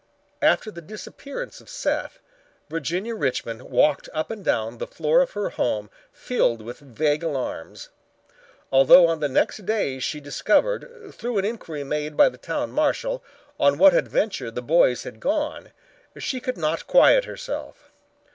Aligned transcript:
After 0.41 0.71
the 0.71 0.81
disappearance 0.81 1.61
of 1.61 1.69
Seth, 1.69 2.17
Virginia 2.69 3.13
Richmond 3.13 3.61
walked 3.61 4.09
up 4.15 4.31
and 4.31 4.43
down 4.43 4.79
the 4.79 4.87
floor 4.87 5.21
of 5.21 5.33
her 5.33 5.49
home 5.51 5.91
filled 6.11 6.63
with 6.63 6.79
vague 6.79 7.21
alarms. 7.21 7.89
Although 8.71 9.05
on 9.05 9.19
the 9.19 9.29
next 9.29 9.63
day 9.67 9.99
she 9.99 10.19
discovered, 10.19 11.13
through 11.13 11.37
an 11.37 11.45
inquiry 11.45 11.83
made 11.83 12.17
by 12.17 12.29
the 12.29 12.39
town 12.39 12.71
marshal, 12.71 13.23
on 13.59 13.77
what 13.77 13.93
adventure 13.93 14.49
the 14.49 14.63
boys 14.63 15.03
had 15.03 15.19
gone, 15.19 15.71
she 16.17 16.39
could 16.39 16.57
not 16.57 16.87
quiet 16.87 17.25
herself. 17.25 17.91